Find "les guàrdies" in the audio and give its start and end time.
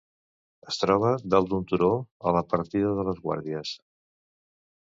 3.11-3.75